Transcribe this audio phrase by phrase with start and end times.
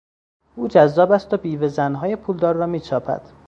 [0.55, 3.21] او جذاب است و بیوه زنهای پولدار را میچاپد.